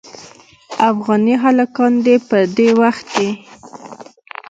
[0.89, 3.29] افغاني هلکان دې په دې وخت کې.